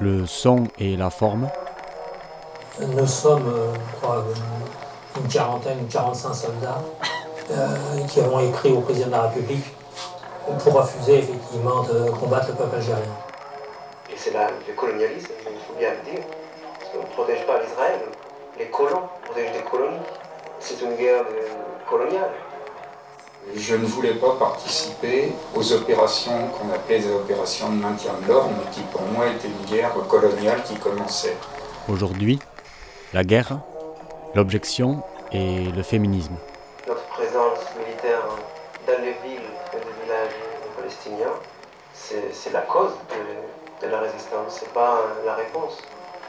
[0.00, 1.48] Le son et la forme.
[2.80, 4.24] Nous sommes, euh, je crois,
[5.20, 6.82] une quarantaine, une 45 soldats
[7.50, 7.76] euh,
[8.08, 9.64] qui avons écrit au président de la République
[10.62, 13.02] pour refuser effectivement de combattre le peuple algérien.
[14.10, 16.24] Et c'est le colonialisme, il faut bien le dire.
[16.78, 18.00] Parce qu'on ne protège pas l'Israël.
[18.58, 19.98] Les colons protègent des colonies.
[20.60, 21.24] C'est une guerre
[21.88, 22.30] coloniale.
[23.56, 28.50] Je ne voulais pas participer aux opérations qu'on appelait les opérations de maintien de l'ordre,
[28.58, 31.36] mais qui pour moi étaient une guerre coloniale qui commençait.
[31.88, 32.38] Aujourd'hui,
[33.14, 33.58] la guerre,
[34.34, 36.34] l'objection et le féminisme.
[36.86, 38.22] Notre présence militaire
[38.86, 40.34] dans les villes et les villages
[40.76, 41.34] palestiniens,
[41.94, 45.78] c'est la cause de, de la résistance, c'est pas la réponse.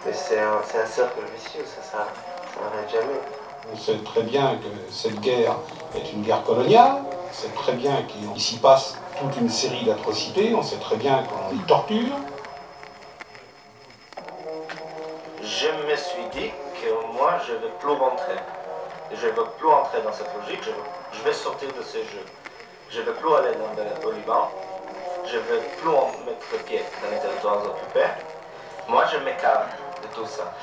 [0.06, 3.20] Mais c'est un, un, cercle vicieux, ça n'arrête jamais.
[3.72, 5.58] On sait très bien que cette guerre
[5.96, 10.54] est une guerre coloniale, on sait très bien qu'il s'y passe toute une série d'atrocités,
[10.56, 12.16] on sait très bien qu'on y torture.
[15.42, 18.38] Je me suis dit que moi, je ne veux plus rentrer.
[19.12, 20.64] Je ne veux plus entrer dans cette logique,
[21.12, 22.24] je, vais sortir de ce jeu.
[22.92, 24.52] Je ne veux plus aller dans le, Liban,
[25.26, 25.90] je ne veux plus
[26.26, 28.08] mettre pied dans les territoires occupés.
[28.88, 29.70] Moi, je m'écarte
[30.02, 30.54] de tout ça.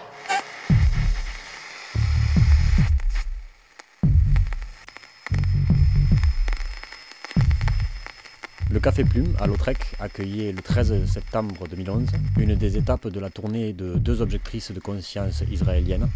[8.76, 13.30] Le Café Plume à Lautrec accueillait le 13 septembre 2011 une des étapes de la
[13.30, 16.10] tournée de deux objectrices de conscience israéliennes.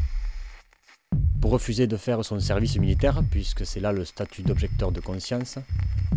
[1.41, 5.58] Pour refuser de faire son service militaire, puisque c'est là le statut d'objecteur de conscience,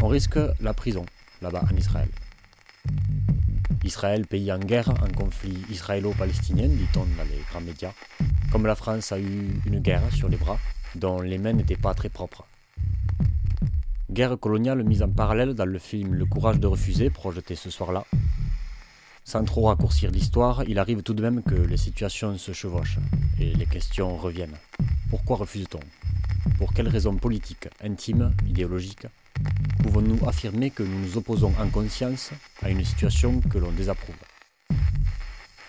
[0.02, 1.06] on risque la prison
[1.42, 2.10] là-bas en Israël.
[3.86, 7.94] Israël, pays en guerre, en conflit israélo-palestinien, dit-on dans les grands médias,
[8.52, 10.60] comme la France a eu une guerre sur les bras,
[10.96, 12.46] dont les mains n'étaient pas très propres.
[14.14, 18.06] Guerre coloniale mise en parallèle dans le film Le courage de refuser, projeté ce soir-là.
[19.24, 23.00] Sans trop raccourcir l'histoire, il arrive tout de même que les situations se chevauchent
[23.40, 24.60] et les questions reviennent.
[25.10, 25.80] Pourquoi refuse-t-on?
[26.60, 29.08] Pour quelles raisons politiques, intimes, idéologiques?
[29.82, 34.16] Pouvons-nous affirmer que nous nous opposons en conscience à une situation que l'on désapprouve?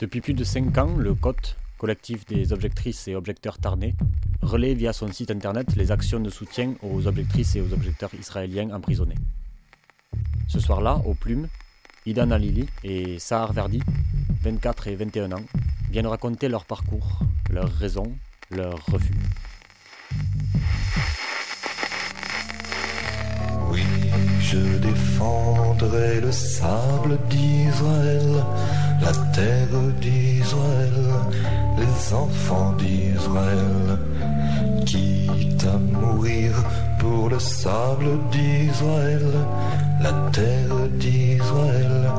[0.03, 3.94] Depuis plus de cinq ans, le COT, collectif des objectrices et objecteurs tarnais,
[4.44, 8.71] relaie via son site internet les actions de soutien aux objectrices et aux objecteurs israéliens
[8.71, 9.16] emprisonnés.
[10.49, 11.49] Ce soir-là, aux plumes,
[12.06, 13.81] Idan Alili et Sahar Verdi,
[14.43, 15.44] 24 et 21 ans,
[15.91, 18.12] viennent raconter leur parcours, leurs raisons,
[18.50, 19.15] leurs refus.
[23.71, 23.82] Oui,
[24.41, 28.44] je défendrai le sable d'Israël,
[29.00, 29.75] la terre
[32.14, 33.98] enfants d'Israël,
[34.86, 36.52] quitte à mourir
[36.98, 39.26] pour le sable d'Israël,
[40.00, 42.10] la terre d'Israël,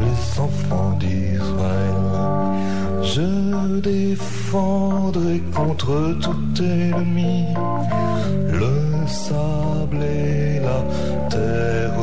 [0.00, 2.02] les enfants d'Israël.
[3.02, 7.44] Je défendrai contre tout ennemi
[8.48, 10.80] le sable et la
[11.28, 12.00] terre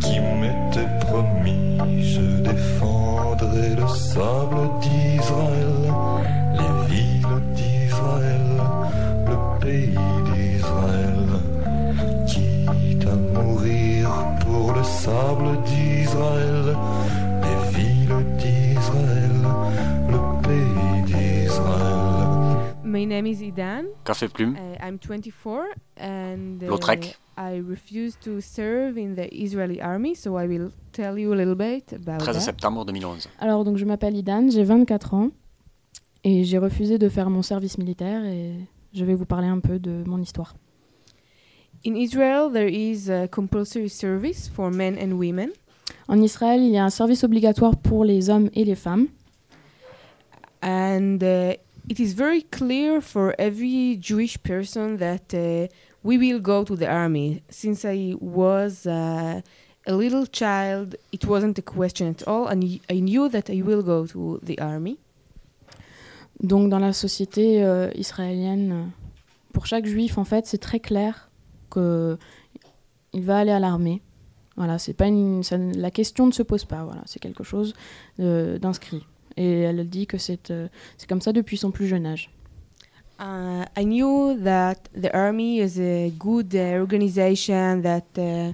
[0.00, 1.78] qui m'étaient promis.
[2.02, 4.93] Je défendrai le sable d'Israël,
[23.14, 23.84] name is Idan.
[24.04, 25.66] Café Plume, Uh, I'm 24
[25.96, 27.14] and uh, Lautrec.
[27.36, 31.54] I refuse to serve in the Israeli army, so I will tell you a little
[31.56, 32.40] bit about 13 that.
[32.40, 33.28] septembre 2011.
[33.40, 35.30] Alors donc je m'appelle Idan, j'ai 24 ans
[36.24, 38.52] et j'ai refusé de faire mon service militaire et
[38.92, 40.54] je vais vous parler un peu de mon histoire.
[41.86, 45.50] In Israel, there is a compulsory service for men and women,
[46.08, 49.06] En Israël, il y a un service obligatoire pour les hommes et les femmes
[50.62, 51.54] and uh,
[51.88, 55.68] it is very clear for every Jewish person that uh,
[56.02, 57.42] we will go to the army.
[57.50, 59.40] Since I was uh,
[59.86, 63.82] a little child, it wasn't a question at all, and I knew that I will
[63.82, 64.98] go to the army.
[66.42, 68.90] Donc dans la société euh, israélienne,
[69.52, 71.30] pour chaque juif en fait, c'est très clair
[71.70, 72.18] que
[73.12, 74.02] il va aller à l'armée.
[74.56, 76.84] Voilà, c'est pas une, ça- la question ne se pose pas.
[76.84, 77.74] Voilà, c'est quelque chose
[78.20, 79.04] euh, d'inscrit.
[79.36, 82.30] Et elle dit que c'est euh, c'est comme ça depuis son plus jeune âge.
[83.18, 87.82] Uh, I knew that the army is a good uh, organization.
[87.82, 88.52] That uh,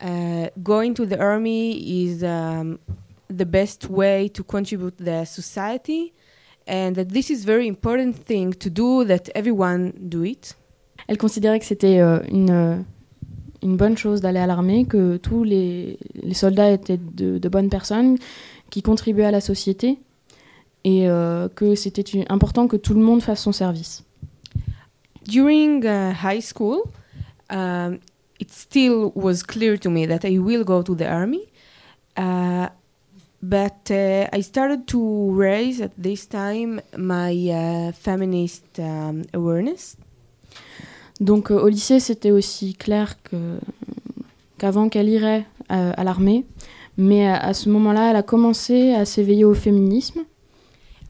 [0.00, 2.78] uh, going to the army is um,
[3.28, 6.12] the best way to contribute the society,
[6.66, 9.04] and that this is very important thing to do.
[9.04, 10.54] That everyone do it.
[11.06, 12.84] Elle considérait que c'était euh, une,
[13.62, 17.70] une bonne chose d'aller à l'armée, que tous les, les soldats étaient de, de bonnes
[17.70, 18.18] personnes,
[18.70, 19.98] qui contribuait à la société
[20.84, 24.04] et euh, que c'était important que tout le monde fasse son service.
[25.26, 26.82] During uh, high school,
[27.50, 27.98] um,
[28.40, 31.42] it still was clear to me that I will go to the army.
[32.16, 32.68] Uh,
[33.42, 39.96] but uh, I started to raise at this time my uh, feminist um, awareness.
[41.20, 43.58] Donc euh, au lycée, c'était aussi clair que
[44.56, 46.44] qu'avant qu'elle irait euh, à l'armée,
[46.98, 50.24] mais à, à ce moment-là, elle a commencé à s'éveiller au féminisme.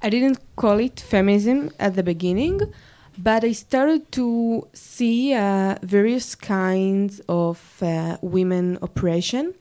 [0.04, 2.60] I didn't call it feminism at the beginning,
[3.16, 9.54] but I started to see uh, various kinds of uh, women oppression,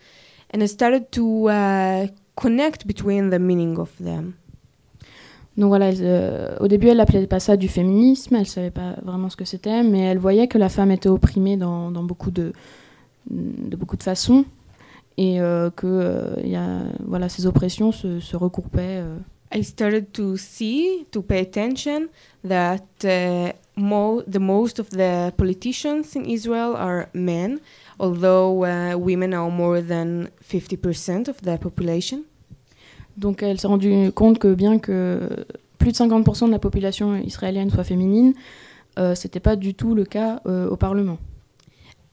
[0.53, 4.35] and I started to uh, connect between the meaning of them.
[5.57, 8.95] Donc voilà, elle, euh, au début, elle appelait pas ça du féminisme, elle savait pas
[9.01, 12.29] vraiment ce que c'était, mais elle voyait que la femme était opprimée dans, dans beaucoup
[12.29, 12.53] de,
[13.31, 14.45] de beaucoup de façons
[15.17, 19.01] et euh, que euh, y a, voilà, ces oppressions se, se regroupaient.
[19.01, 19.17] euh.
[19.53, 22.07] I started to see, to pay attention
[22.45, 27.59] that uh, mo- the most of the politicians in Israel are men,
[27.97, 32.23] although uh, women are more than 50% of the population.
[33.15, 35.45] Donc elle s'est rendue compte que bien que
[35.79, 38.33] plus de 50% de la population israélienne soit féminine,
[38.99, 41.17] euh, c'était pas du tout le cas euh, au Parlement.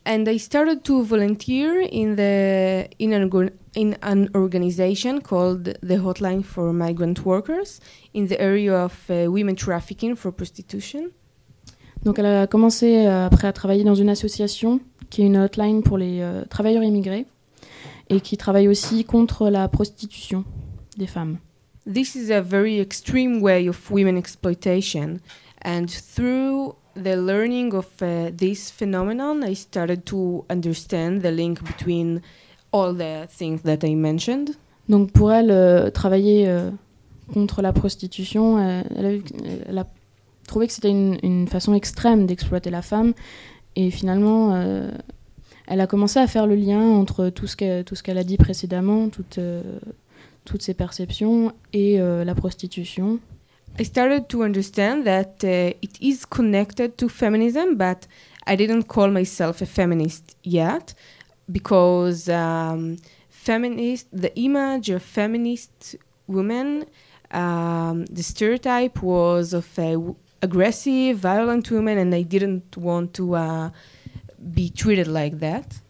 [0.07, 6.45] And I started to volunteer in the in an in an organization called the Hotline
[6.45, 7.81] for Migrant Workers
[8.13, 11.11] in the area of uh, women trafficking for prostitution.
[12.05, 15.83] Donc elle a commencé euh, après à travailler dans une association qui est une hotline
[15.83, 17.25] pour les euh, travailleurs immigrés
[18.11, 20.45] et qui travaille aussi contre la prostitution
[20.99, 21.39] des femmes.
[21.91, 25.19] This is a very extreme way of women exploitation,
[25.65, 32.21] and through the learning of uh, this phenomenon, I started to understand the link between
[32.73, 34.51] all the things that I mentioned.
[34.89, 36.71] Donc pour elle, euh, travailler euh,
[37.33, 39.11] contre la prostitution, euh, elle, a
[39.69, 39.87] elle a
[40.47, 43.15] trouvé que c'était une, une façon extrême d'exploiter la femme.
[43.77, 44.91] Et finalement, euh,
[45.67, 49.09] elle a commencé à faire le lien entre tout ce qu'elle qu'elle a dit précédemment,
[49.09, 49.63] toutes, euh,
[50.45, 53.19] toutes ses perceptions, et la prostitution.
[53.77, 58.07] I started to understand that uh, it is connected to feminism, but
[58.47, 60.95] I didn't call myself a feminist yet
[61.51, 62.99] because um,
[63.31, 65.97] feminist, the image of feminist
[66.29, 66.85] women,
[67.33, 73.35] um, the stereotype was of a w- aggressive, violent women, and I didn't want to
[73.35, 73.71] uh,
[74.39, 75.81] be treated like that.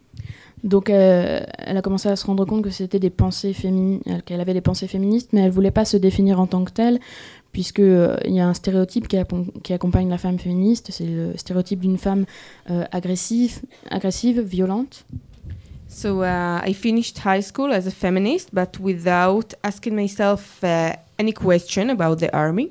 [0.63, 4.41] Donc euh, elle a commencé à se rendre compte que c'était des pensées féminines, qu'elle
[4.41, 7.01] avait des pensées féministes, mais elle voulait pas se définir en tant que telle,
[7.55, 11.97] puisque euh, y a un stéréotype qui, accompagne la femme féministe, c'est le stéréotype d'une
[11.97, 12.27] femme
[12.71, 13.61] euh, agressive,
[13.91, 15.07] agressive, violente.
[15.89, 21.33] So uh, I finished high school as a feminist, but without asking myself uh, any
[21.33, 22.71] question about the army.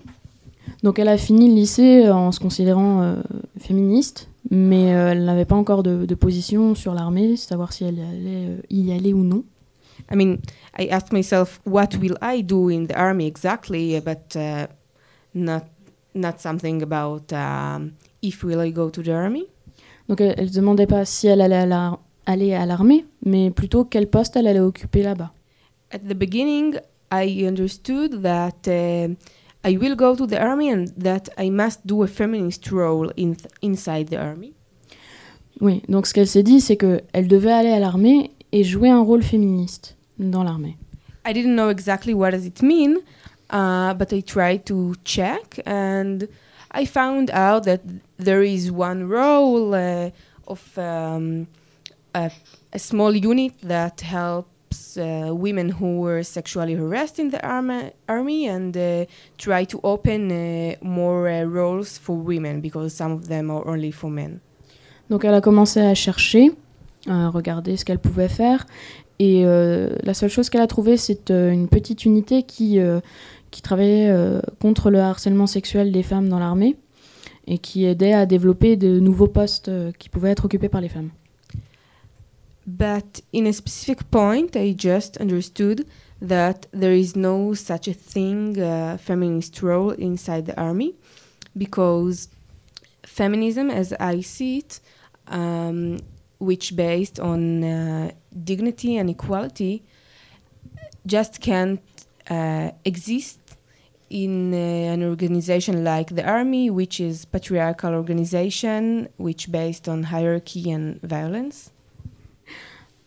[0.84, 3.16] Donc elle a fini le lycée en se considérant euh,
[3.58, 8.00] féministe, mais euh, elle n'avait pas encore de, de position sur l'armée, savoir si elle
[8.00, 9.44] allait euh, y aller ou non.
[10.12, 10.40] I mean,
[10.78, 14.68] I asked myself, what will I do in the army exactly, but uh,
[15.34, 15.66] not
[16.14, 19.48] not something about um, if will I go to the army.
[20.08, 23.50] Donc elle, elle se demandait pas si elle allait à la- aller à l'armée, mais
[23.52, 25.32] plutôt quel poste elle allait occuper là-bas.
[25.92, 26.76] At the beginning,
[27.12, 29.14] I understood that uh,
[29.66, 33.34] I will go to the army and that I must do a feminist role in
[33.62, 34.54] inside the army.
[35.62, 39.02] Oui, donc ce qu'elle s'est dit, c'est qu'elle devait aller à l'armée et jouer un
[39.02, 40.78] rôle féministe dans l'armée.
[41.26, 43.00] I didn't know exactly what does it mean,
[43.50, 46.28] uh, but I tried to check, and
[46.72, 47.82] I found out that
[48.18, 50.12] there is one role uh,
[50.48, 51.48] of um,
[52.14, 52.30] a,
[52.72, 58.48] a small unit that helps uh, women who were sexually harassed in the army, army
[58.48, 59.06] and uh,
[59.38, 63.92] try to open uh, more uh, roles for women because some of them are only
[63.92, 64.42] for men.
[65.10, 66.52] Donc elle a commencé à chercher,
[67.08, 68.66] regarder ce qu'elle pouvait faire,
[69.20, 73.00] et euh, la seule chose qu'elle a trouvée, c'est euh, une petite unité qui, euh,
[73.52, 74.12] qui travaillait
[74.60, 76.76] contre le harcèlement sexuel des femmes dans l'armée
[77.46, 81.12] et qui aidait à développer de nouveaux postes qui pouvaient être occupés par les femmes.
[82.66, 85.86] But in a specific point, I just understood
[86.26, 90.96] that there is no such a thing, uh, feminist role inside the army,
[91.56, 92.30] because
[93.06, 94.82] feminism, as I see it,
[95.28, 95.98] um,
[96.40, 98.12] which based on uh,
[98.44, 99.84] dignity and equality,
[101.06, 101.80] just can't
[102.30, 103.40] uh, exist
[104.10, 110.72] in uh, an organization like the army, which is patriarchal organization, which based on hierarchy
[110.72, 111.72] and violence.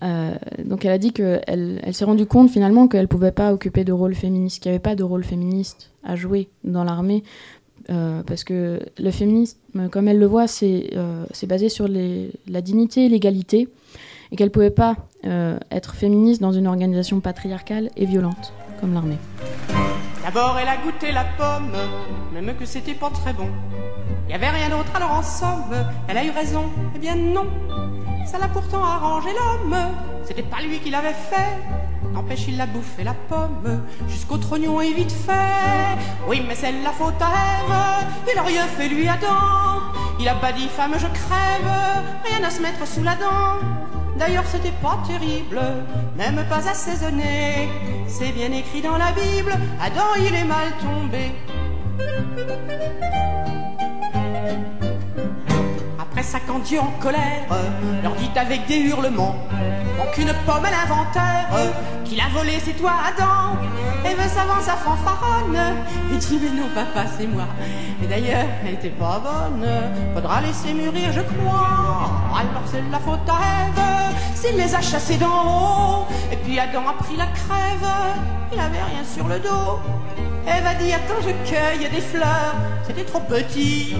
[0.03, 3.83] Euh, donc elle a dit qu'elle elle, s'est rendue compte finalement qu'elle pouvait pas occuper
[3.83, 7.23] de rôle féministe, qu'il n'y avait pas de rôle féministe à jouer dans l'armée,
[7.91, 9.59] euh, parce que le féminisme,
[9.91, 13.69] comme elle le voit, c'est euh, basé sur la dignité et l'égalité,
[14.33, 14.97] et qu'elle pouvait pas
[15.73, 19.19] être féministe dans une organisation patriarcale et violente comme l'armée.
[20.23, 21.73] D'abord elle a goûté la pomme,
[22.33, 23.49] même que c'était pas très bon.
[24.29, 25.75] Il y avait rien d'autre alors en somme,
[26.09, 26.65] elle a eu raison,
[26.95, 27.47] eh bien non.
[28.27, 29.77] Ça l'a pourtant arrangé l'homme,
[30.25, 31.86] c'était pas lui qui l'avait fait.
[32.17, 35.99] N'empêche, il l'a bouffé la pomme, jusqu'au trognon et vite fait.
[36.27, 39.83] Oui, mais c'est la faute à Ève, il aurait fait lui Adam.
[40.19, 41.71] Il a pas dit femme, je crève,
[42.25, 43.59] rien à se mettre sous la dent.
[44.19, 45.61] D'ailleurs, c'était pas terrible,
[46.17, 47.69] même pas assaisonné.
[48.09, 51.33] C'est bien écrit dans la Bible, Adam il est mal tombé.
[55.99, 57.45] Après ça, quand Dieu en colère
[58.03, 59.37] leur dit avec des hurlements
[60.15, 61.49] Qu'une pomme à l'inventaire
[62.05, 63.59] qu'il a volé, c'est toi, Adam.
[64.05, 65.59] Eve s'avance à fanfaronne
[66.13, 67.47] et dit Mais non, papa, c'est moi.
[68.03, 69.67] Et d'ailleurs, elle était pas bonne.
[70.15, 72.11] Faudra laisser mûrir, je crois.
[72.33, 73.97] Alors c'est la faute à Eve
[74.35, 76.07] s'il les a chassés d'en haut.
[76.31, 77.91] Et puis Adam a pris la crève,
[78.53, 79.81] il avait rien sur le dos.
[80.47, 82.55] Eve a dit Attends, je cueille des fleurs,
[82.87, 83.97] c'était trop petit.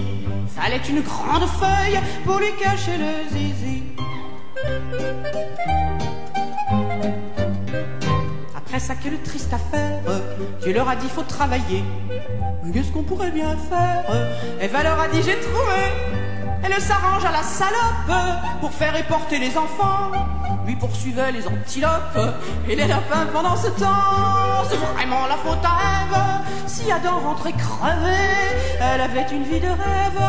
[0.55, 3.83] Fallait une grande feuille pour lui cacher le zizi.
[8.77, 10.03] Après ça, quelle triste affaire.
[10.61, 11.83] Dieu leur a dit faut travailler.
[12.75, 14.05] Qu'est-ce qu'on pourrait bien faire
[14.61, 16.27] Eva leur a dit j'ai trouvé
[16.63, 20.11] elle s'arrange à la salope pour faire éporter les enfants.
[20.67, 22.19] Lui poursuivait les antilopes
[22.69, 24.65] et les lapins pendant ce temps.
[24.69, 26.67] C'est vraiment la faute à Ève.
[26.67, 28.17] Si Adam rentrait crevé,
[28.81, 30.23] elle avait une vie de rêve.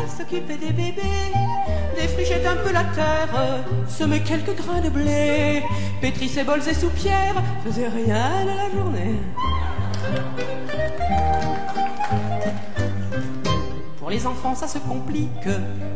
[0.00, 1.32] Elle s'occupait des bébés,
[1.96, 5.62] défrichait un peu la terre, semait quelques grains de blé,
[6.00, 9.14] pétrit ses bols et soupières, faisait rien de la journée.
[14.08, 15.48] Pour les enfants, ça se complique.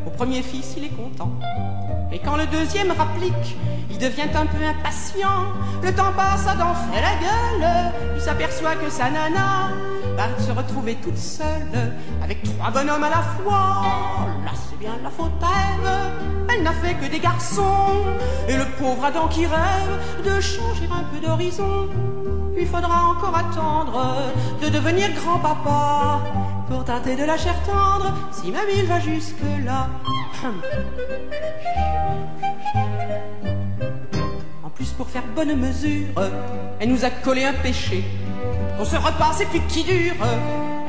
[0.07, 1.33] Au premier fils, il est content.
[2.13, 3.57] Et quand le deuxième rapplique,
[3.91, 5.47] il devient un peu impatient.
[5.83, 7.93] Le temps passe, Adam fait la gueule.
[8.15, 9.71] Il s'aperçoit que sa nana
[10.15, 13.83] va se retrouver toute seule avec trois bonhommes à la fois.
[14.45, 17.95] Là, c'est bien la faute à Elle n'a fait que des garçons.
[18.47, 21.89] Et le pauvre Adam qui rêve de changer un peu d'horizon.
[22.59, 24.17] Il faudra encore attendre
[24.63, 26.21] de devenir grand-papa
[26.73, 29.89] pour tâter de la chair tendre si ma ville va jusque-là.
[34.65, 36.09] En plus, pour faire bonne mesure,
[36.81, 38.05] elle nous a collé un péché.
[38.81, 40.15] On se repas, c'est plus qui dure?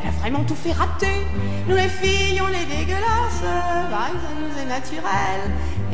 [0.02, 1.28] Elle a vraiment tout fait rater.
[1.68, 3.44] Nous les filles, on est dégueulasses.
[3.92, 5.42] Bah, ça nous est naturel.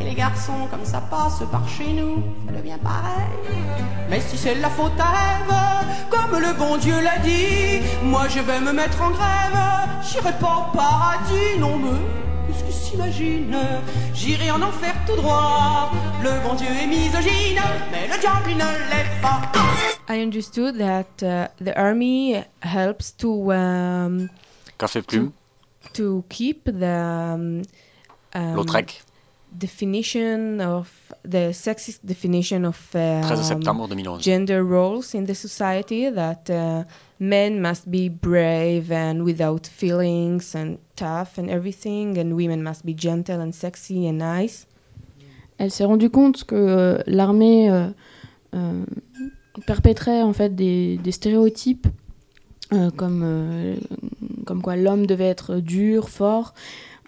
[0.00, 3.28] Et les garçons, comme ça passe par chez nous, ça devient pareil.
[4.08, 5.54] Mais si c'est la faute à Ève,
[6.08, 9.58] comme le bon Dieu l'a dit, moi je vais me mettre en grève.
[10.02, 11.98] J'irai pas au paradis, non me.
[12.46, 13.56] Qu'est-ce qu'il s'imagine?
[14.14, 15.92] J'irai en enfer tout droit.
[16.22, 17.60] Le bon Dieu est misogyne,
[17.92, 19.42] mais le diable il ne l'est pas.
[20.08, 24.28] I understood that uh, the army helps to um,
[24.78, 25.32] Café Plume.
[25.92, 27.62] To, to keep the um,
[28.34, 29.02] um, Lautrec.
[29.56, 30.88] Definition of
[31.24, 36.84] the sexist definition of um, gender roles in the society that uh,
[37.18, 42.94] men must be brave and without feelings and tough and everything and women must be
[42.94, 44.66] gentle and sexy and nice.
[45.58, 47.88] Elle s'est rendue compte que euh, l'armée euh,
[48.54, 48.84] euh,
[49.66, 51.86] perpétrait en fait des, des stéréotypes
[52.72, 53.76] euh, comme euh,
[54.46, 56.54] comme quoi l'homme devait être dur, fort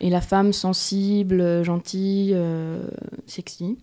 [0.02, 2.82] et la femme sensible, gentille, euh,
[3.26, 3.78] sexy.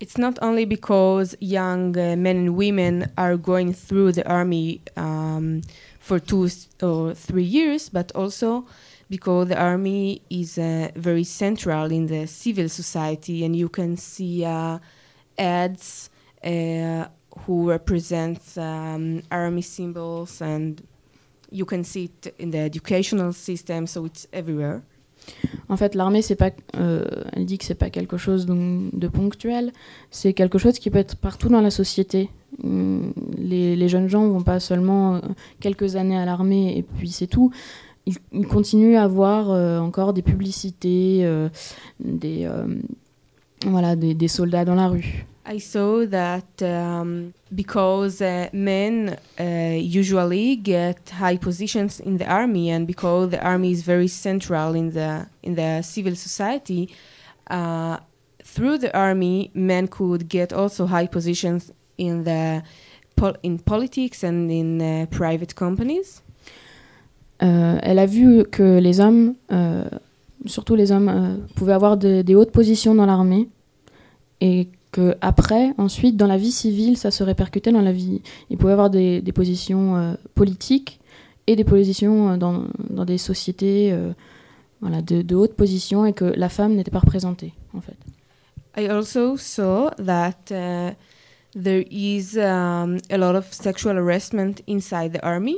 [0.00, 5.62] It's not only because young uh, men and women are going through the army um,
[6.00, 6.48] for two
[6.82, 8.66] or three years, but also
[9.08, 14.44] because the army is uh, very central in the civil society, and you can see
[14.44, 14.78] uh,
[15.38, 16.10] ads
[16.44, 17.06] uh,
[17.46, 20.86] who represent um, army symbols, and
[21.50, 24.82] you can see it in the educational system, so it's everywhere.
[25.68, 29.72] En fait, l'armée, c'est pas, euh, elle dit que c'est pas quelque chose de ponctuel,
[30.10, 32.30] c'est quelque chose qui peut être partout dans la société.
[32.62, 35.20] Hum, les, jeunes gens vont pas seulement euh,
[35.60, 37.50] quelques années à l'armée et puis c'est tout.
[38.06, 41.28] Ils, continuent à voir euh, encore des publicités,
[41.98, 42.48] des,
[43.66, 45.26] voilà, des soldats dans la rue.
[45.48, 52.68] I saw that um, because uh, men uh, usually get high positions in the army,
[52.70, 56.88] and because the army is very central in the in the civil society,
[57.48, 57.98] uh,
[58.42, 62.62] through the army, men could get also high positions in the
[63.14, 66.22] pol- in politics and in uh, private companies.
[67.42, 69.84] Euh, elle a vu que les hommes, euh,
[70.46, 73.46] surtout les hommes, euh, pouvaient avoir de- des hautes positions dans l'armée
[74.40, 74.68] et
[75.20, 78.22] après, ensuite, dans la vie civile, ça se répercutait dans la vie.
[78.50, 81.00] Ils pouvaient avoir des, des positions euh, politiques
[81.46, 84.12] et des positions euh, dans, dans des sociétés euh,
[84.80, 87.96] voilà, de, de haute position et que la femme n'était pas représentée, en fait.
[88.78, 90.94] I also saw that uh,
[91.54, 95.56] there is um, a lot of sexual harassment inside the army.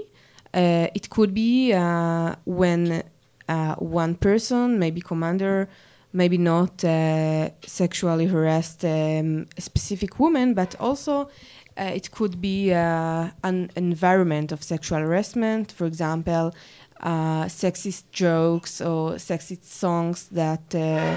[0.55, 3.03] Uh, it could be uh, when
[3.49, 5.69] uh, one person, maybe commander,
[6.13, 11.29] maybe not uh, sexually harassed um, specific woman, but also
[11.77, 15.73] uh, it could be uh, an environment of sexual harassment.
[15.73, 16.53] For example,
[17.01, 21.17] uh, sexist jokes or sexist songs that uh,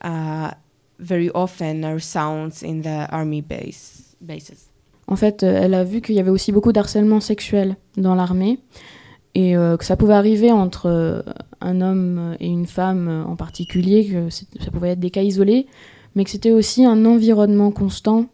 [0.00, 0.50] uh,
[0.98, 4.70] very often are sounds in the army base bases.
[5.06, 8.58] En fait, euh, elle a vu qu'il y avait aussi beaucoup d'harcèlement sexuel dans l'armée
[9.34, 11.22] et euh, que ça pouvait arriver entre euh,
[11.60, 15.66] un homme et une femme euh, en particulier, que ça pouvait être des cas isolés,
[16.14, 18.26] mais que c'était aussi un environnement constant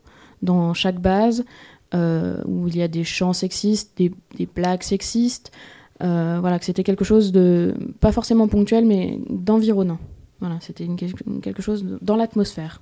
[0.42, 1.44] dans chaque base
[1.92, 5.50] où il y a des chants sexistes, des, des blagues sexistes,
[5.98, 9.98] voilà, que c'était quelque chose de pas forcément ponctuel, mais d'environnant.
[10.38, 10.86] Voilà, c'était
[11.42, 12.80] quelque chose dans l'atmosphère.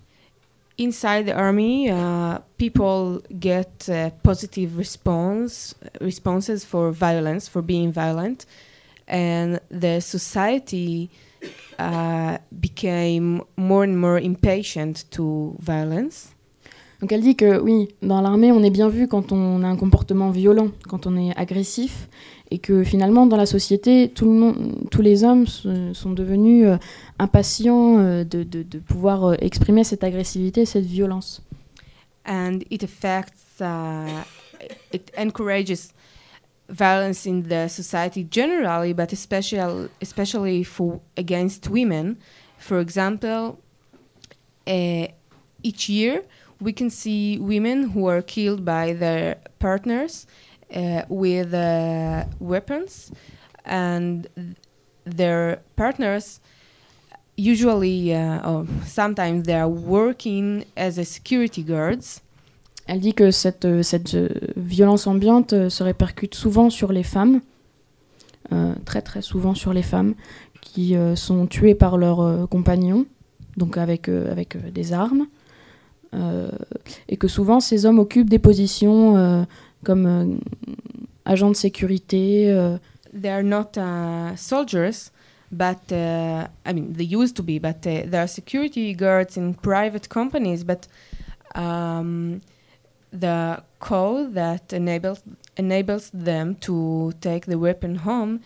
[0.78, 8.46] Inside the army, uh, people get uh, positive response responses for violence, for being violent,
[9.08, 11.10] and the society
[11.80, 16.32] uh, became more and more impatient to violence.
[17.00, 19.76] Donc elle dit que oui, dans l'armée, on est bien vu quand on a un
[19.76, 22.08] comportement violent, quand on est agressif,
[22.50, 26.76] et que finalement, dans la société, tout le monde, tous les hommes sont devenus euh,
[27.18, 31.42] impatients euh, de, de- de pouvoir euh, exprimer cette agressivité, cette violence.
[32.30, 34.22] and it affects uh,
[34.92, 35.94] it encourages
[36.68, 42.16] violence in the society generally but especially especially for against women
[42.58, 43.56] for example
[44.66, 45.06] uh,
[45.62, 46.22] each year
[46.60, 50.26] we can see women who are killed by their partners
[51.08, 53.10] with uh, weapons.
[53.64, 54.56] And th-
[55.04, 56.40] their partners
[57.36, 62.20] usually uh, or sometimes they are working as a security guards.
[62.88, 67.02] Elle dit que cette, euh, cette euh, violence ambiante euh, se répercute souvent sur les
[67.02, 67.40] femmes,
[68.86, 70.14] très très souvent sur les femmes,
[70.62, 73.04] qui sont tuées par leurs compagnons,
[73.58, 75.26] donc avec, avec des armes,
[76.14, 79.46] et que souvent ces hommes occupent des positions
[79.84, 80.36] comme euh,
[81.24, 82.50] agents de sécurité.
[82.50, 82.78] euh,
[83.12, 85.10] they are not uh, soldiers,
[85.50, 89.54] but uh, I mean they used to be, but uh, they are security guards in
[89.54, 90.64] private companies.
[90.64, 90.88] But
[91.54, 92.40] um,
[93.12, 95.22] the code that enables
[95.56, 98.40] enables them to take the weapon home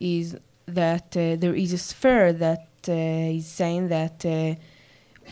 [0.00, 4.54] is that uh, there is a sphere that uh, is saying that uh,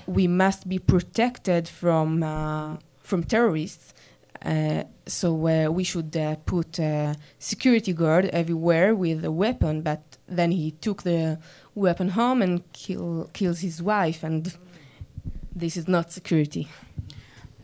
[0.06, 3.92] we must be protected from uh, from terrorists.
[4.44, 9.82] Uh, so uh, we should uh, put a security guard everywhere with a weapon.
[9.82, 11.38] But then he took the
[11.74, 14.52] weapon home and kill, kills his wife, and
[15.54, 16.66] this is not security.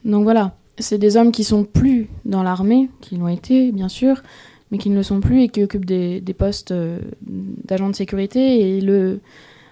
[0.05, 4.23] Donc voilà, c'est des hommes qui sont plus dans l'armée, qui l'ont été bien sûr,
[4.71, 7.95] mais qui ne le sont plus et qui occupent des, des postes euh, d'agents de
[7.95, 8.77] sécurité.
[8.77, 9.21] Et le,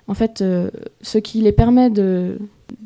[0.07, 2.39] en fait, euh, ce qui les permet de,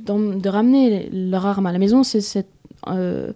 [0.07, 2.51] de ramener leur arme à la maison, c'est cette,
[2.87, 3.33] euh,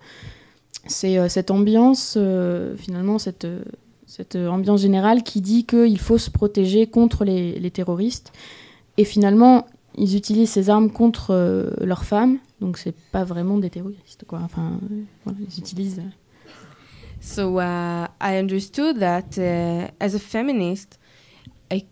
[0.87, 3.63] c'est, euh, cette ambiance, euh, finalement, cette, euh,
[4.07, 8.33] cette ambiance générale qui dit qu'il faut se protéger contre les, les terroristes.
[8.97, 14.25] Et finalement, ils utilisent ces armes contre leurs femmes, donc c'est pas vraiment des terroristes,
[14.27, 14.41] quoi.
[14.45, 14.81] Enfin,
[15.25, 16.03] voilà, ils utilisent.
[17.21, 20.99] So uh, I understood that uh, as a feminist,
[21.71, 21.85] I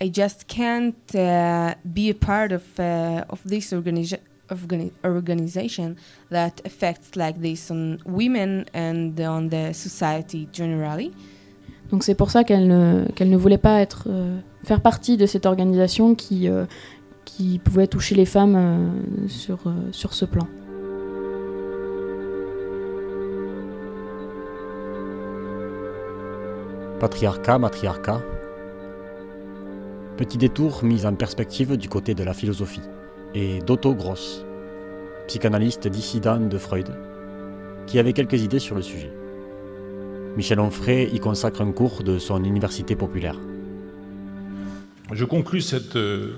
[0.00, 4.20] I just can't uh, be a part of uh, of this organiza-
[4.52, 5.94] organi- organization
[6.30, 11.12] that affects like this on women and on the society generally.
[11.90, 15.26] Donc c'est pour ça qu'elle ne, qu'elle ne voulait pas être, euh, faire partie de
[15.26, 16.64] cette organisation qui, euh,
[17.24, 20.46] qui pouvait toucher les femmes euh, sur, euh, sur ce plan.
[26.98, 28.22] Patriarcat, matriarcat.
[30.16, 32.80] Petit détour mis en perspective du côté de la philosophie
[33.34, 34.44] et d'Otto Gross,
[35.26, 36.90] psychanalyste dissident de Freud,
[37.86, 39.12] qui avait quelques idées sur le sujet.
[40.36, 43.38] Michel Onfray y consacre un cours de son université populaire.
[45.12, 46.32] Je conclus cette, euh,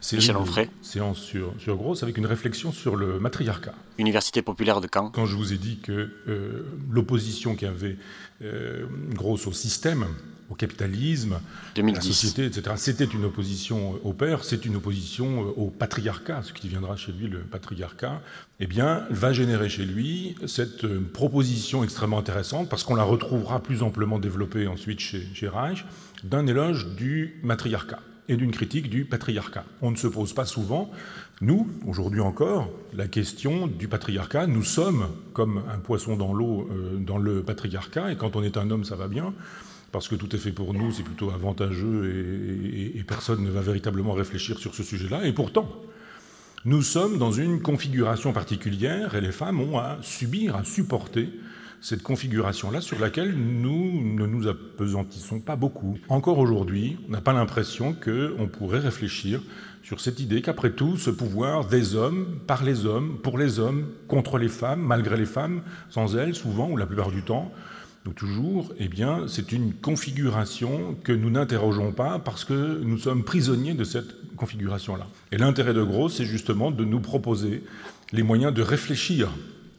[0.00, 3.74] séance sur, sur Grosse avec une réflexion sur le matriarcat.
[3.98, 5.10] Université populaire de Caen.
[5.10, 7.96] Quand je vous ai dit que euh, l'opposition qu'avait
[8.42, 10.06] euh, Grosse au système,
[10.50, 11.38] au capitalisme,
[11.74, 11.96] 2010.
[11.96, 16.42] à la société, etc., c'était une opposition au père, c'est une opposition euh, au patriarcat,
[16.42, 18.20] ce qui deviendra chez lui le patriarcat,
[18.60, 23.62] eh bien, va générer chez lui cette euh, proposition extrêmement intéressante, parce qu'on la retrouvera
[23.62, 25.84] plus amplement développée ensuite chez, chez Reich,
[26.22, 29.64] d'un éloge du matriarcat et d'une critique du patriarcat.
[29.82, 30.90] On ne se pose pas souvent,
[31.40, 34.46] nous, aujourd'hui encore, la question du patriarcat.
[34.46, 38.56] Nous sommes comme un poisson dans l'eau euh, dans le patriarcat, et quand on est
[38.56, 39.34] un homme, ça va bien,
[39.94, 42.10] parce que tout est fait pour nous, c'est plutôt avantageux,
[42.96, 45.24] et, personne ne va véritablement réfléchir sur ce sujet-là.
[45.24, 45.68] Et pourtant,
[46.64, 51.28] nous sommes dans une configuration particulière, et les femmes ont à subir, à supporter
[51.80, 55.96] cette configuration-là sur laquelle nous ne nous apesantissons pas beaucoup.
[56.08, 59.42] Encore aujourd'hui, on n'a pas l'impression qu'on pourrait réfléchir
[59.84, 63.86] sur cette idée qu'après tout, ce pouvoir des hommes, par les hommes, pour les hommes,
[64.08, 67.52] contre les femmes, malgré les femmes, sans elles, souvent ou la plupart du temps,
[68.06, 73.24] ou toujours, eh bien, c'est une configuration que nous n'interrogeons pas parce que nous sommes
[73.24, 75.06] prisonniers de cette configuration-là.
[75.32, 77.62] Et l'intérêt de Gros, c'est justement de nous proposer
[78.12, 79.30] les moyens de réfléchir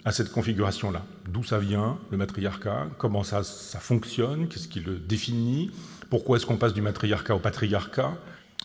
[0.05, 1.03] à cette configuration-là.
[1.27, 5.71] D'où ça vient, le matriarcat, comment ça, ça fonctionne, qu'est-ce qui le définit,
[6.09, 8.13] pourquoi est-ce qu'on passe du matriarcat au patriarcat.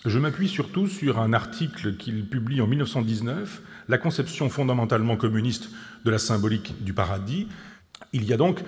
[0.07, 5.70] Je m'appuie surtout sur un article qu'il publie en 1919, La conception fondamentalement communiste
[6.05, 7.49] de la symbolique du paradis.
[8.12, 8.62] Il y a donc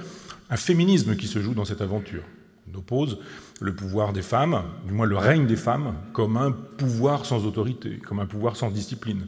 [0.53, 2.25] un féminisme qui se joue dans cette aventure.
[2.71, 3.19] On oppose
[3.63, 7.97] le pouvoir des femmes, du moins le règne des femmes, comme un pouvoir sans autorité,
[8.07, 9.27] comme un pouvoir sans discipline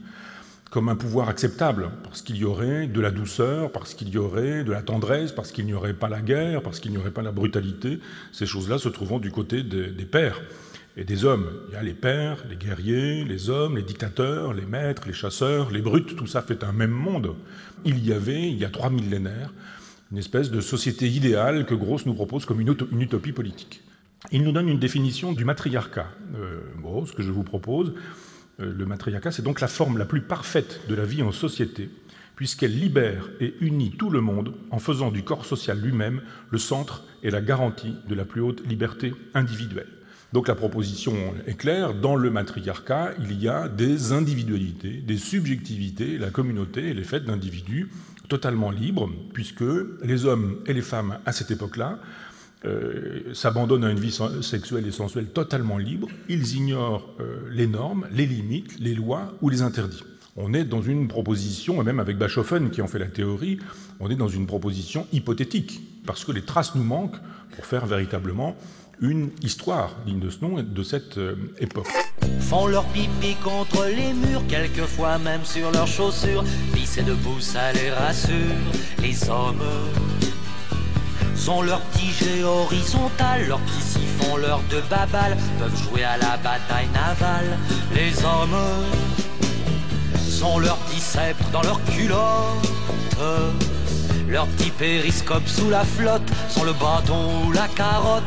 [0.71, 4.65] comme un pouvoir acceptable, parce qu'il y aurait de la douceur, parce qu'il y aurait
[4.65, 7.23] de la tendresse, parce qu'il n'y aurait pas la guerre, parce qu'il n'y aurait pas
[7.23, 8.01] la brutalité,
[8.33, 10.41] ces choses-là se trouvant du côté des, des pères
[10.97, 11.49] et des hommes.
[11.69, 15.71] Il y a les pères, les guerriers, les hommes, les dictateurs, les maîtres, les chasseurs,
[15.71, 17.37] les brutes, tout ça fait un même monde.
[17.85, 19.53] Il y avait, il y a trois millénaires,
[20.15, 23.83] une espèce de société idéale que Gross nous propose comme une, utopie politique.
[24.31, 27.95] Il nous donne une définition du matriarcat, euh, Gross, que je vous propose.
[28.61, 31.91] Euh, le matriarcat, c'est donc la forme la plus parfaite de la vie en société,
[32.37, 37.03] puisqu'elle libère et unit tout le monde en faisant du corps social lui-même le centre
[37.25, 39.91] et la garantie de la plus haute liberté individuelle.
[40.33, 41.17] Donc la proposition
[41.49, 47.01] est claire, dans le matriarcat, il y a des individualités, des subjectivités, la communauté elle
[47.01, 47.91] est faite d'individus
[48.35, 49.63] totalement libres, puisque
[50.03, 52.01] les hommes et les femmes à cette époque-là
[52.65, 58.09] euh, s'abandonnent à une vie sexuelle et sensuelle totalement libre, ils ignorent euh, les normes,
[58.11, 60.03] les limites, les lois ou les interdits.
[60.37, 63.61] On est dans une proposition, et même avec Bachofen qui en fait la théorie,
[64.01, 67.21] on est dans une proposition hypothétique, parce que les traces nous manquent
[67.55, 68.57] pour faire véritablement
[69.01, 71.87] une histoire digne de ce nom de cette euh, époque.
[72.41, 76.45] Font leur pipi contre les murs, quelquefois même sur leurs chaussures.
[76.73, 78.35] Pisser debout, ça les rassure.
[79.01, 79.63] Les hommes
[81.35, 86.37] sont leurs petits jets horizontales, leurs petits siphons, leurs deux babales, peuvent jouer à la
[86.39, 87.59] bataille navale.
[87.95, 88.57] Les hommes
[90.29, 90.95] sont leurs petits
[91.53, 92.69] dans leurs culottes.
[94.29, 98.25] Leurs petits périscopes sous la flotte sont le bâton ou la carotte.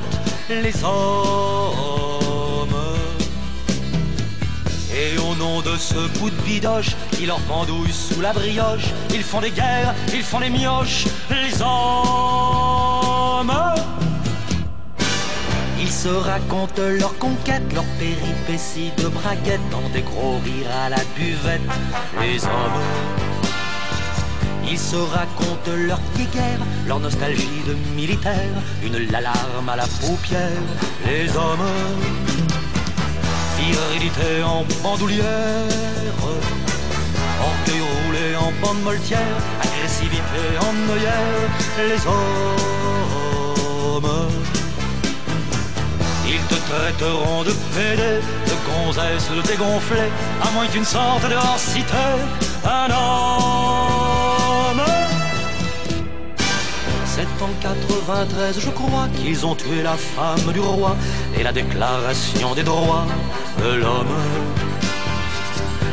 [0.49, 2.06] Les hommes.
[4.99, 9.21] Et au nom de ce bout de bidoche qui leur pendouille sous la brioche, ils
[9.21, 13.53] font des guerres, ils font des mioches, les hommes.
[15.79, 21.03] Ils se racontent leurs conquêtes, leurs péripéties de braguettes dans des gros rires à la
[21.15, 21.61] buvette,
[22.19, 22.81] les hommes.
[24.67, 30.63] Ils se racontent leurs petites guerres, leur nostalgie de militaire, une l'alarme à la paupière,
[31.05, 32.36] les hommes.
[33.57, 35.25] Virilité en bandoulière,
[37.41, 41.49] orgueil roulé en bande moltière, agressivité en œillère,
[41.89, 42.27] les hommes.
[46.29, 52.07] Ils te traiteront de pédé, de gonzesse, de dégonflé, à moins qu'une sorte de hors-cité,
[52.63, 54.07] un homme.
[57.05, 60.95] C'est en 93, je crois, qu'ils ont tué la femme du roi
[61.39, 63.07] et la déclaration des droits
[63.75, 64.15] l'homme.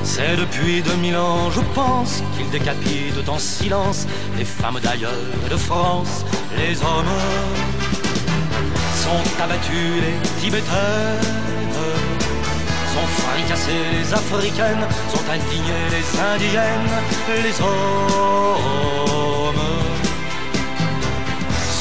[0.02, 4.06] C'est depuis 2000 ans, je pense, qu'ils décapitent en silence
[4.36, 5.10] les femmes d'ailleurs
[5.46, 6.24] et de France,
[6.56, 7.18] les hommes
[9.02, 11.32] sont abattus les Tibétaines,
[12.92, 16.94] sont fricassés les Africaines, sont indignés les Indiennes,
[17.42, 18.94] les hommes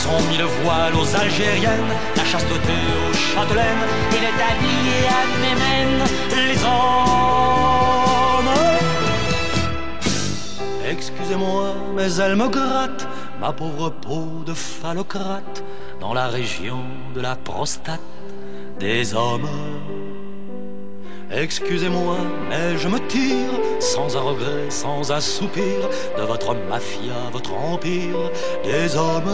[0.03, 3.85] son mille voiles aux Algériennes, la chasteté aux Châtelaines,
[4.17, 6.03] il est habillé à Mémène,
[6.39, 8.53] les hommes.
[10.93, 13.07] Excusez-moi, mais elle me gratte,
[13.39, 15.63] ma pauvre peau de phallocrate,
[16.01, 16.83] dans la région
[17.15, 18.01] de la prostate
[18.79, 19.49] des hommes.
[21.35, 22.17] Excusez-moi,
[22.47, 28.29] mais je me tire, sans un regret, sans un soupir, de votre mafia, votre empire
[28.63, 29.33] des hommes.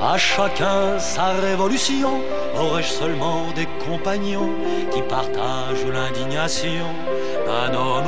[0.00, 2.20] À chacun sa révolution,
[2.56, 4.50] aurais-je seulement des compagnons
[4.92, 6.86] qui partagent l'indignation
[7.44, 8.04] d'un homme?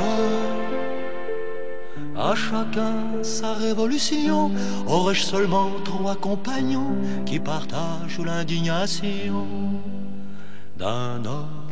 [2.17, 4.49] À chacun sa révolution,
[4.87, 9.45] aurais-je seulement trois compagnons qui partagent l'indignation
[10.77, 11.64] d'un homme?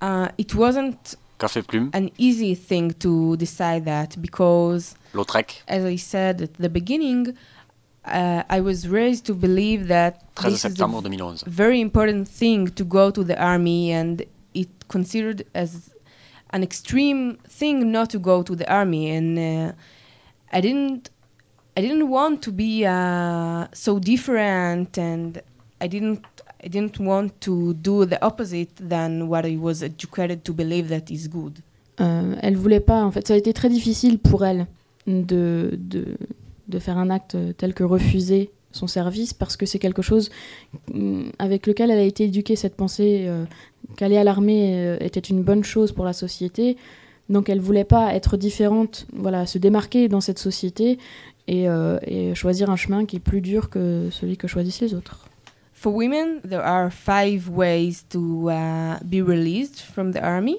[0.00, 5.96] Uh, it wasn't Café Plume, an easy thing to decide that because, Lautrec, as I
[5.96, 7.36] said at the beginning,
[8.04, 11.38] uh, I was raised to believe that 13 this is a 2011.
[11.46, 15.90] very important thing to go to the army, and it considered as
[16.50, 19.10] an extreme thing not to go to the army.
[19.10, 19.72] And uh,
[20.52, 21.10] I didn't,
[21.76, 25.42] I didn't want to be uh, so different, and
[25.80, 26.24] I didn't,
[26.64, 31.10] I didn't want to do the opposite than what I was educated to believe that
[31.10, 31.58] is good.
[32.00, 34.66] Euh, elle voulait pas, en fait, ça a été très difficile pour elle
[35.06, 36.16] de, de,
[36.68, 40.30] de faire un acte tel que refuser son service parce que c'est quelque chose
[40.92, 43.44] mm, avec lequel elle a été éduquée, cette pensée euh,
[43.96, 46.76] qu'aller à l'armée euh, était une bonne chose pour la société.
[47.28, 50.98] Donc elle voulait pas être différente, voilà, se démarquer dans cette société
[51.46, 54.94] et, euh, et choisir un chemin qui est plus dur que celui que choisissent les
[54.94, 55.28] autres.
[55.80, 60.58] For women, there are five ways to uh, be released from the army.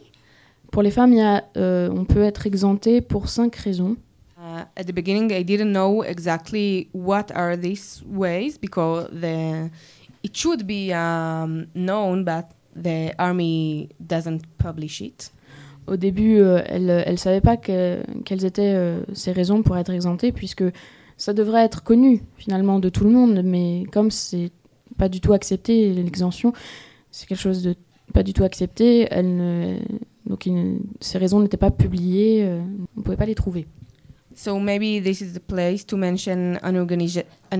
[0.71, 3.97] Pour les femmes, il y a, euh, on peut être exempté pour cinq raisons.
[4.37, 9.69] Uh, at the beginning, I didn't know exactly what are these ways because the
[10.23, 12.45] it should be um, known, but
[12.81, 15.33] the army doesn't publish it.
[15.87, 19.91] Au début, euh, elle ne savait pas que- quelles étaient euh, ces raisons pour être
[19.91, 20.63] exemptée, puisque
[21.17, 24.51] ça devrait être connu finalement de tout le monde, mais comme c'est
[24.99, 26.53] pas du tout accepté, l'exemption,
[27.11, 27.75] c'est quelque chose de
[28.13, 29.79] pas du tout accepté, elle ne-
[30.29, 32.59] donc il ne- ces raisons n'étaient pas publiées, euh,
[32.95, 33.65] on ne pouvait pas les trouver.
[34.35, 36.75] So maybe this is the place to mention an,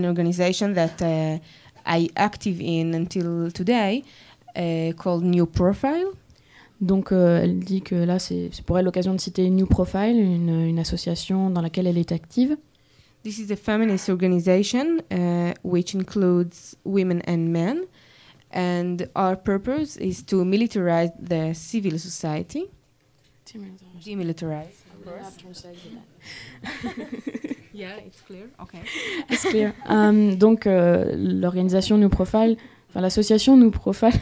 [0.06, 1.39] organization that uh,
[1.86, 4.04] I active in until today,
[4.56, 6.08] uh, called New Profile.
[6.82, 10.15] Donc euh, elle dit que là, c'est c'est pour elle l'occasion de citer New Profile,
[10.17, 12.56] une, une association dans laquelle elle est active.
[13.22, 17.86] This is a feminist organization uh, which includes women and men,
[18.50, 22.70] and our purpose is to militarize the civil society.
[24.00, 24.86] Demilitarize.
[25.06, 25.66] Of course.
[27.74, 28.50] yeah, it's clear.
[28.62, 28.82] Okay.
[29.30, 29.74] It's clear.
[29.88, 32.56] Um, donc euh, l'organisation New Profile,
[32.90, 34.14] enfin l'association New Profile,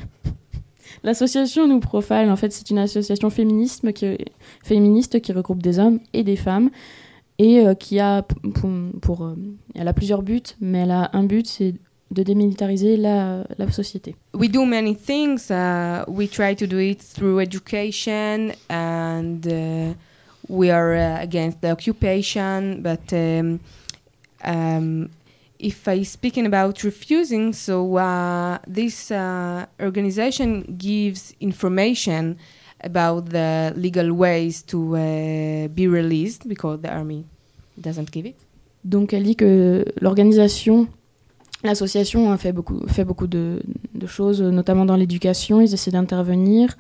[1.04, 4.18] l'association New Profile, en fait, c'est une association féminisme qui,
[4.64, 6.72] féministe qui regroupe des hommes et des femmes
[7.40, 8.70] et euh, qui a pour,
[9.02, 9.36] pour, euh,
[9.76, 11.76] elle a plusieurs buts, mais elle a un but, c'est
[12.10, 14.16] de démilitariser la, la société.
[14.34, 15.50] We do many things.
[15.50, 19.94] Uh, we try to do it through education, and uh,
[20.48, 22.82] we are uh, against the occupation.
[22.82, 23.60] But um,
[24.44, 25.10] um,
[25.60, 32.38] if I speaking about refusing, so uh, this uh, organization gives information
[32.84, 37.26] about the legal ways to uh, be released because the army
[37.78, 38.36] doesn't give it.
[38.84, 40.88] Donc elle dit que l'organisation,
[41.64, 43.60] l'association a fait beaucoup, fait beaucoup de,
[44.06, 45.60] choses, notamment dans l'éducation.
[45.60, 46.78] Ils essaient d'intervenir.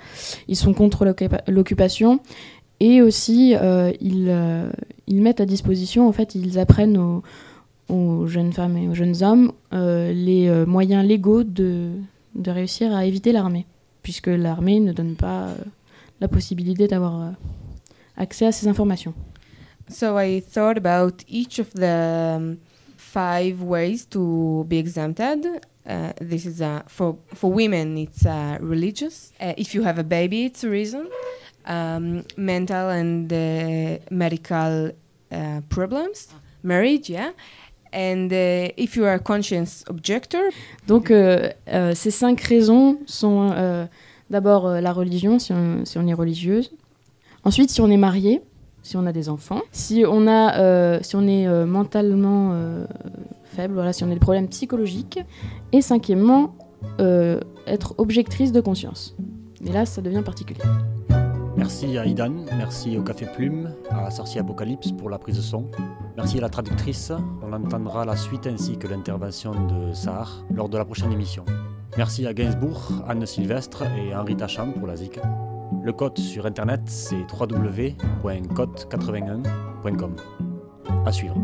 [0.47, 2.21] Ils sont contre l'occupa- l'occupation.
[2.79, 4.69] Et aussi, euh, ils, euh,
[5.07, 6.97] ils mettent à disposition, en fait, ils apprennent
[7.89, 11.89] aux, jeunes femmes et aux jeunes hommes euh, les moyens légaux de,
[12.45, 13.65] réussir à éviter l'armée.
[14.03, 15.49] Puisque l'armée ne donne pas
[16.19, 17.31] la possibilité d'avoir euh,
[18.15, 19.13] accès à ces informations.
[19.89, 22.57] So I thought about each of the um,
[22.97, 25.45] five ways to be exempted.
[25.85, 27.97] Uh, this is uh, for for women.
[27.97, 29.31] It's uh, religious.
[29.39, 31.07] Uh, if you have a baby, it's a reason.
[31.65, 34.91] Um, mental and uh, medical
[35.31, 36.27] uh, problems.
[36.63, 37.31] Marriage, yeah.
[37.93, 40.49] And uh, if you are a conscience objector,
[40.87, 43.87] Donc euh, euh, ces cinq raisons sont
[44.29, 46.71] d'abord euh, la religion, si on, est religieuse.
[47.43, 48.41] Ensuite, si on est marié,
[48.83, 49.61] si on a des enfants.
[49.71, 52.53] Si on, euh, est euh, mentalement
[53.43, 55.19] faible, voilà, si on a des problèmes psychologiques.
[55.71, 56.55] Et cinquièmement,
[57.65, 59.15] être objectrice de conscience.
[59.65, 60.61] Et là, ça devient particulier.
[61.57, 61.87] Merci.
[61.87, 65.65] Merci à Idan, merci au Café Plume, à Sorcier Apocalypse pour la prise de son.
[66.15, 67.11] Merci à la traductrice,
[67.41, 71.43] on entendra la suite ainsi que l'intervention de Sahar lors de la prochaine émission.
[71.97, 75.19] Merci à Gainsbourg, Anne Sylvestre et Henri Tacham pour la ZIC.
[75.83, 80.15] Le code sur internet c'est www.code81.com.
[81.05, 81.35] À suivre.